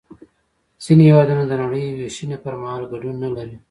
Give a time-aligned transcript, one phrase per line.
[0.83, 3.55] ځینې هېوادونه د نړۍ وېشنې پر مهال ګډون نلري